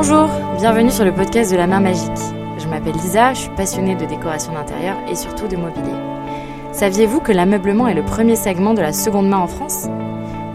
[0.00, 0.28] Bonjour,
[0.58, 2.12] bienvenue sur le podcast de la main magique.
[2.56, 5.90] Je m'appelle Lisa, je suis passionnée de décoration d'intérieur et surtout de mobilier.
[6.70, 9.88] Saviez-vous que l'ameublement est le premier segment de la seconde main en France?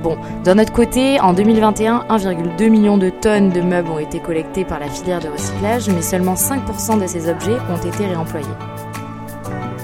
[0.02, 4.63] Bon, d'un autre côté, en 2021, 1,2 million de tonnes de meubles ont été collectés
[4.63, 8.48] par la filière de recyclage, mais seulement 5% de ces objets ont été réemployés.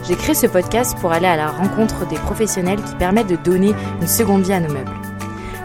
[0.08, 3.74] J'ai créé ce podcast pour aller à la rencontre des professionnels qui permettent de donner
[4.00, 4.99] une seconde vie à nos meubles.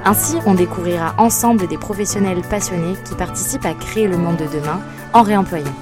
[0.07, 4.81] Ainsi, on découvrira ensemble des professionnels passionnés qui participent à créer le monde de demain
[5.15, 5.75] en réemployant.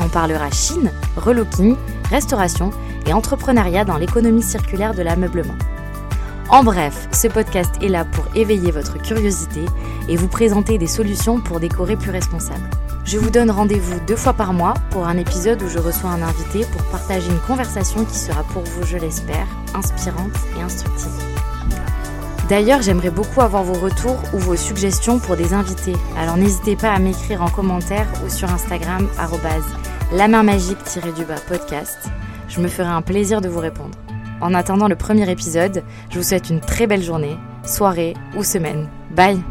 [0.00, 1.76] On parlera Chine, relooking,
[2.10, 2.70] restauration
[3.06, 5.54] et entrepreneuriat dans l'économie circulaire de l'ameublement.
[6.50, 9.66] En bref, ce podcast est là pour éveiller votre curiosité
[10.08, 12.68] et vous présenter des solutions pour décorer plus responsable.
[13.04, 16.22] Je vous donne rendez-vous deux fois par mois pour un épisode où je reçois un
[16.22, 21.17] invité pour partager une conversation qui sera pour vous, je l'espère, inspirante et instructive.
[22.48, 25.94] D'ailleurs, j'aimerais beaucoup avoir vos retours ou vos suggestions pour des invités.
[26.16, 29.06] Alors n'hésitez pas à m'écrire en commentaire ou sur Instagram
[30.12, 32.08] la main magique du bas podcast.
[32.48, 33.98] Je me ferai un plaisir de vous répondre.
[34.40, 38.88] En attendant le premier épisode, je vous souhaite une très belle journée, soirée ou semaine.
[39.14, 39.42] Bye